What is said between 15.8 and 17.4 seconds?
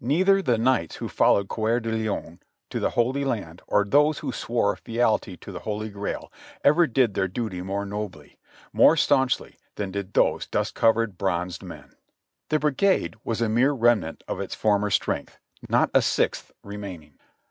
a sixth remaining.